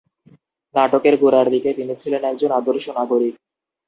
[0.75, 3.35] নাটকের গোড়ার দিকে তিনি ছিলেন একজন আদর্শ নাগরিক।